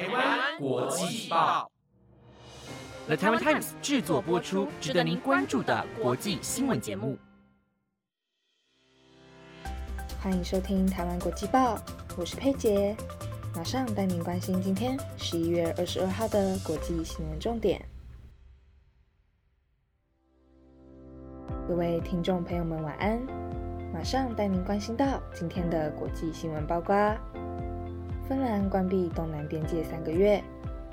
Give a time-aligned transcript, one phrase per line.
[0.00, 1.70] 台湾国际报
[3.06, 7.18] ，The Taiwan Times 制作播出，值得您关注的国际新闻节目。
[10.22, 11.78] 欢迎收听台湾国际报，
[12.16, 12.96] 我是佩杰，
[13.54, 17.86] 马上带您关心今天十一月二十二号的国际新闻重点。
[21.68, 23.20] 各位听众朋友们，晚安！
[23.92, 26.96] 马上带您关心到今天的国际新闻包括：
[28.30, 30.40] 芬兰关闭东南边界三个月，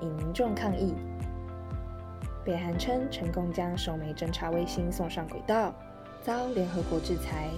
[0.00, 0.94] 引民众抗议；
[2.44, 5.74] 北韩称成功将首枚侦察卫星送上轨道，
[6.22, 7.48] 遭联合国制裁。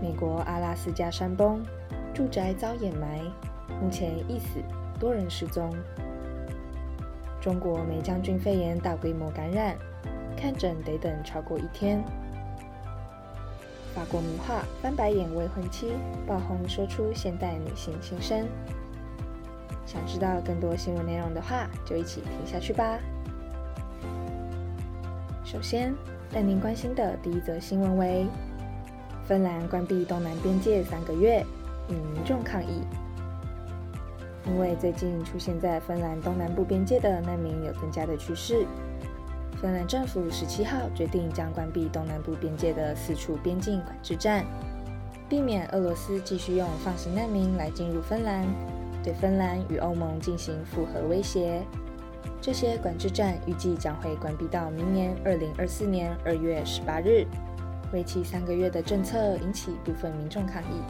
[0.00, 1.64] 美国阿拉斯加山崩，
[2.14, 3.22] 住宅遭掩埋，
[3.82, 4.60] 目前一死
[5.00, 5.74] 多人失踪。
[7.40, 9.76] 中国梅将军肺炎大规模感染，
[10.36, 12.04] 看诊得等超过一天。
[13.98, 15.92] 法国名画翻白眼未婚妻
[16.24, 18.46] 爆红，说出现代女性心声。
[19.84, 22.96] 想知道更多新闻内容的话，就一起听下去吧。
[25.44, 25.92] 首先，
[26.30, 28.24] 带您关心的第一则新闻为。
[29.24, 31.44] 芬兰关闭东南边界三个月，
[31.88, 32.84] 引民众抗议。
[34.46, 38.64] 因为最近出现在芬兰东南部边界的难民有增加的趋势，
[39.60, 44.44] 芬兰政府十七号决定将关闭东南部边界的四处边境管制站，
[45.28, 48.46] 避免俄罗斯继续用放行难民来进入芬兰，
[49.02, 51.62] 对芬兰与欧盟进行复合威胁。
[52.40, 57.26] 这些管制站预计将会关闭到明年二零二四年二月十八日。
[57.92, 60.82] 为期三个月的政策引起部分民众抗议。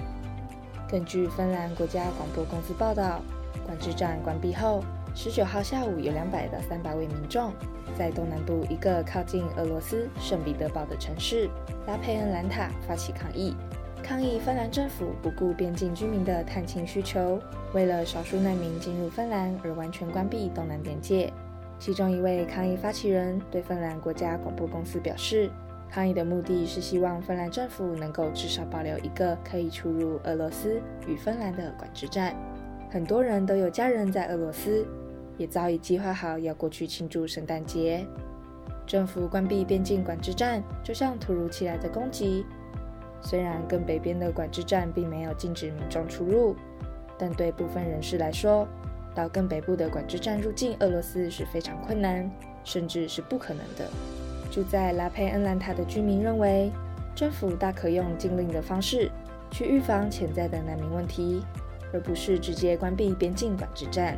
[0.90, 3.22] 根据芬兰国家广播公司报道，
[3.64, 4.82] 管制站关闭后，
[5.20, 7.52] 十九号下午有两百到三百位民众
[7.98, 11.50] 在东南部一个靠近俄罗斯圣彼得堡的城市
[11.88, 13.56] 拉佩恩兰塔发起抗议，
[14.00, 17.36] 抗议芬兰政府不顾边境居民的探亲需求，
[17.74, 21.32] 为了少数难民进入芬兰而完全关闭东南边界。
[21.80, 25.50] 其中一位抗议发起人对芬兰国家广播公司表示。
[25.90, 32.36] 抗议的目的是希望芬兰政府能够至少保留一个可以出入俄罗斯与芬兰的管制站。
[32.90, 34.86] 很多人都有家人在俄罗斯，
[35.38, 38.06] 也早已计划好要过去庆祝圣诞节。
[38.86, 42.44] 政府关闭边境管制站，就像突如其来的攻击。
[43.20, 46.56] 虽然更北边的管制站并没有禁止民众出入，
[47.18, 48.66] 但对部分人士来说，
[49.14, 52.30] 到更北部的管制站入境俄罗斯是非常困难，
[52.64, 53.88] 甚至是不可能的。
[54.50, 56.70] 住在拉佩恩兰塔的居民认为，
[57.14, 59.10] 政府大可用禁令的方式
[59.50, 61.44] 去预防潜在的难民问题，
[61.92, 64.16] 而不是直接关闭边境管制站。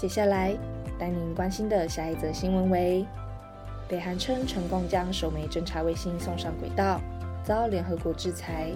[0.00, 0.56] 接下来
[0.98, 3.04] 带您关心的下一则新闻为：
[3.86, 6.98] 北韩称成功将首枚侦察卫星送上轨道，
[7.44, 8.70] 遭联合国制裁。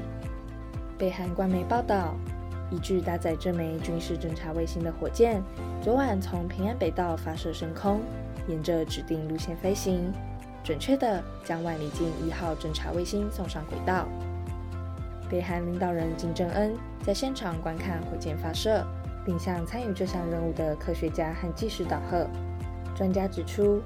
[0.99, 2.15] 北韩官媒报道，
[2.71, 5.43] 一具搭载这枚军事侦察卫星的火箭，
[5.83, 8.03] 昨晚从平安北道发射升空。
[8.47, 10.13] 沿着指定路线飞行，
[10.63, 14.07] 准确地将万里镜一号侦察卫星送上轨道。
[15.31, 18.87] 北韩领导人金正恩在现场观看火箭发射，
[19.25, 22.27] 并向参与这项任务的科学家和技师道贺。
[22.95, 23.81] 专家指出，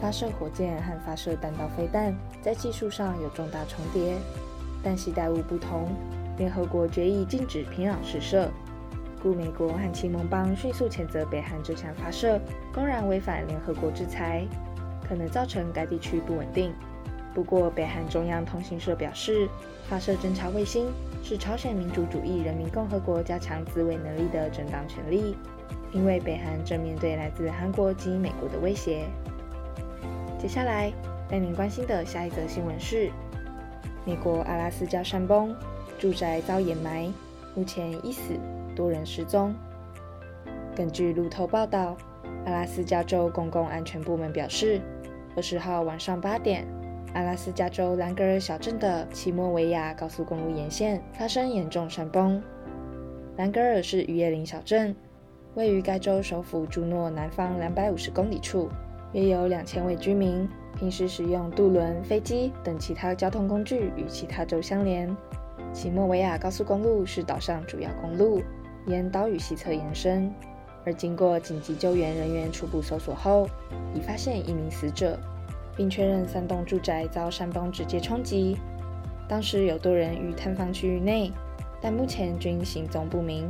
[0.00, 4.16] 发射火箭和发射弹道飞弹在技术上有重大重叠，
[4.82, 5.88] 但携带物不同。
[6.36, 8.48] 联合国决议禁止平壤试射。
[9.20, 12.40] 故美国和其盟邦迅速谴责北韩这项发射，
[12.72, 14.46] 公然违反联合国制裁，
[15.08, 16.72] 可能造成该地区不稳定。
[17.34, 19.48] 不过，北韩中央通讯社表示，
[19.88, 20.86] 发射侦察卫星
[21.22, 25.36] 是朝鲜民主主义人民共和国加强自卫能力的正当权利，
[25.92, 29.04] 因为北韩正面对来自韩国及美国的威胁。
[30.38, 30.92] 接下来
[31.28, 33.10] 带您关心的下一则新闻是：
[34.04, 35.54] 美国阿拉斯加山崩，
[35.98, 37.12] 住宅遭掩埋，
[37.54, 38.34] 目前已死。
[38.74, 39.52] 多人失踪。
[40.76, 41.96] 根据路透报道，
[42.46, 44.80] 阿拉斯加州公共安全部门表示，
[45.34, 46.64] 二十号晚上八点，
[47.18, 52.40] 阿拉斯加州兰格尔小镇的奇莫维亚高速公路沿线发生严重山崩。
[53.36, 54.94] 兰格尔是渔业林小镇，
[55.56, 58.68] 位于该州首府朱诺南方两百五十公里处，
[59.14, 60.48] 约有两千位居民，
[60.78, 65.12] 平时使用渡轮、飞机等其他交通工具与其他州相连。
[65.72, 68.40] 奇莫维亚高速公路是岛上主要公路。
[68.86, 70.32] 沿岛屿西侧延伸，
[70.86, 73.48] 而经过紧急救援人员初步搜索后，
[73.92, 75.18] 已发现一名死者，
[75.78, 78.58] 并确认三栋住宅遭山崩直接冲击。
[79.28, 81.32] 当时有多人于探访区域内，
[81.80, 83.48] 但目前均行踪不明。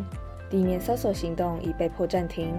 [0.50, 2.52] 地面搜索行动已被迫暂停。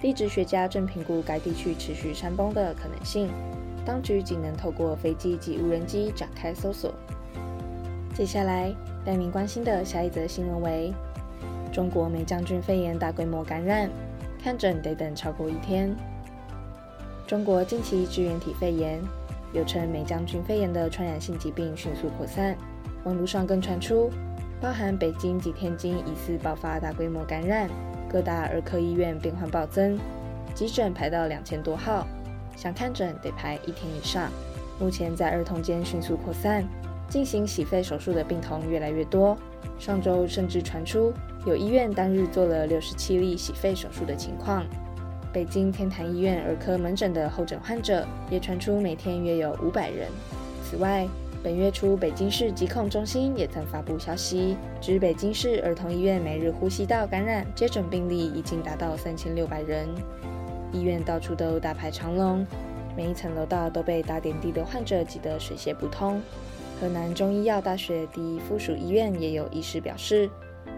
[0.00, 3.30] 地质学家正评估该地区持续山崩的可能性，
[3.84, 6.92] 当局仅能透过飞机及无人机展开搜索。
[8.14, 10.92] 接下来带您关心的下一则新闻为。
[11.72, 13.90] 中国梅将军肺炎大规模感染，
[14.42, 15.94] 看诊得等超过一天。
[17.28, 18.98] 中国近期支原体肺炎，
[19.52, 22.56] 又称梅将军肺炎的传染性疾病迅速扩散，
[23.04, 24.10] 网络上更传出，
[24.62, 27.68] 包含北京及天津疑似爆发大规模感染，
[28.10, 29.98] 各大儿科医院病患暴增，
[30.54, 32.06] 急诊排到两千多号，
[32.56, 34.30] 想看诊得排一天以上。
[34.80, 36.66] 目前在儿童间迅速扩散，
[37.10, 39.36] 进行洗肺手术的病童越来越多。
[39.78, 41.12] 上周甚至传出
[41.44, 44.64] 有医院当日做了六十七例洗肺手术的情况。
[45.32, 50.08] 北京天坛医院儿科门诊的候诊患者也传出每天约有五百人。
[50.64, 51.06] 此外，
[51.42, 59.86] 本月初北京市疾控中心也曾发布消息，指北京市儿童医院每日呼吸道感染接诊病例已经达到三千六百人，
[60.72, 62.46] 医院到处都大排长龙，
[62.96, 66.20] 每一层楼道都被打点滴的患者挤得水泄不通。
[66.80, 70.28] 河南中医药大学第一附属医院也有医师表示，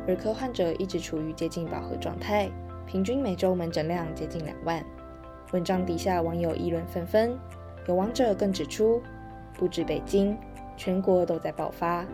[0.09, 2.51] 儿科患者一直处于接近饱和状态。
[2.91, 4.85] 平均每周门诊量接近两万。
[5.53, 7.39] 文章底下网友议论纷纷，
[7.87, 9.01] 有网者更指出，
[9.55, 10.37] 不止北京，
[10.77, 12.05] 全国都在爆发。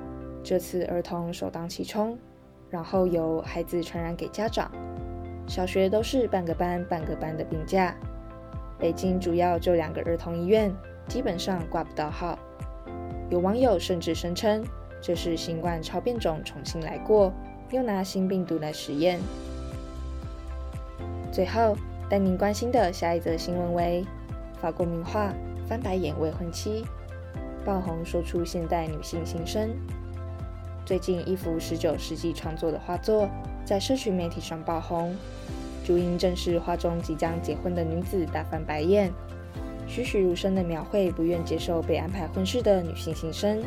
[0.44, 2.19] 这次儿童首当其冲，
[2.69, 4.70] 然后由孩子传染给家长。
[5.46, 7.96] 小学都是半个班半个班的病假，
[8.78, 10.70] 北京主要就两个儿童医院，
[11.08, 12.38] 基本上挂不到号。
[13.31, 14.62] 有网友甚至声称，
[15.00, 17.32] 这是新冠超变种重新来过，
[17.70, 19.19] 又拿新病毒来实验。
[21.37, 21.77] 最后，
[22.09, 24.03] 带您关心的下一则新闻为：
[24.59, 25.29] 法国名画
[25.69, 26.83] 《翻白眼未婚妻》
[27.62, 29.69] 爆红，说出现代女性心声。
[30.87, 33.29] 最近，一幅十九世纪创作的画作
[33.67, 35.15] 在社群媒体上爆红，
[35.85, 39.12] 主因正是画中即将结婚的女子大翻白眼，
[39.87, 43.62] 栩栩如生的描绘不愿接受被安排婚事的女性心声。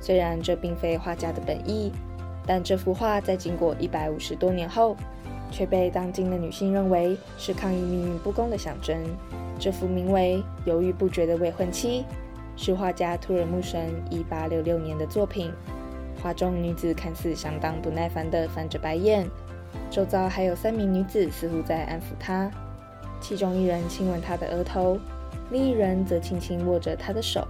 [0.00, 1.92] 虽然这并非画家的本意，
[2.44, 4.96] 但这幅画在经过一百五十多年后。
[5.50, 8.96] 却被当今的女性认为是抗议命运不公的象征。
[9.58, 12.04] 这幅名为《犹豫不决的未婚妻》
[12.62, 15.52] 是画家图尔木神1866年的作品。
[16.22, 19.28] 画中女子看似相当不耐烦地翻着白眼，
[19.90, 22.50] 周遭还有三名女子似乎在安抚她，
[23.20, 24.98] 其中一人亲吻她的额头，
[25.50, 27.46] 另一人则轻轻握着她的手。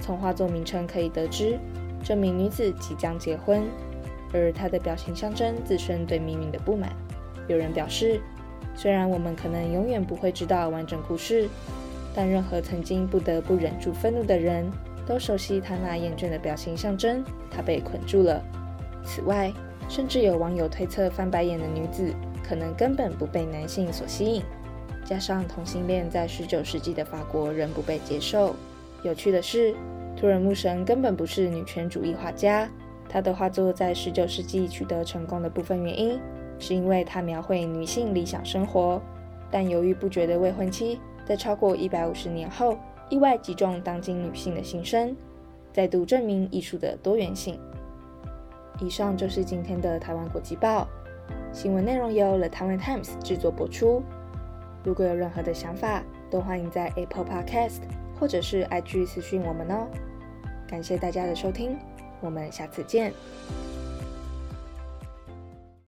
[0.00, 1.58] 从画作名称可以得知，
[2.02, 3.62] 这名女子即将结婚，
[4.34, 6.90] 而她的表情象征自身对命运的不满。
[7.48, 8.20] 有人表示，
[8.74, 11.48] 虽然我们可能永远不会知道完整故事，
[12.14, 14.70] 但任何曾经不得不忍住愤怒的人，
[15.06, 17.24] 都熟悉他那厌倦的表情象征。
[17.50, 18.42] 他被捆住了。
[19.04, 19.52] 此外，
[19.88, 24.42] 甚至有网友推测，翻白眼的女子可能根本不被男性所吸引。
[25.04, 28.56] 加上同性恋在19世纪的法国仍不被接受。
[29.02, 29.74] 有趣的是，
[30.16, 32.66] 图尔木神根本不是女权主义画家，
[33.08, 36.20] 他的画作在19世纪取得成功的部分原因。
[36.56, 39.02] 是因为他描绘女性理想生活，
[39.50, 42.78] 但犹豫不决的未婚妻在超过一百五十年后
[43.08, 45.16] 意外击中当今女性的心声，
[45.72, 47.58] 再度证明艺术的多元性。
[48.80, 50.86] 以上就是今天的台湾国际报
[51.52, 54.00] 新闻内容，由 The Taiwan Times 制作播出。
[54.84, 57.80] 如果有任何的想法，都欢迎在 Apple Podcast
[58.18, 59.88] 或者是 IG 私讯我们哦。
[60.68, 61.76] 感谢大家的收听，
[62.24, 63.12] 我们下次见。